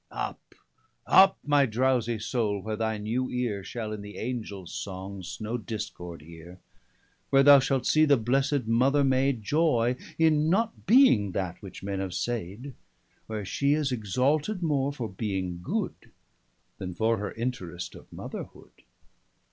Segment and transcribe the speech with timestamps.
[0.09, 0.55] Up,
[1.05, 6.23] up, my drowsie Soule, where thy new eare Shall in the Angels songs no discord
[6.23, 6.59] heare;
[7.29, 11.83] 340 Where thou shalt see the blessed Mother maid Joy in not being that, which
[11.83, 12.73] men have said.
[13.27, 16.09] Where she is exalted more for being good,
[16.79, 18.71] Then for her interest of Mother hood.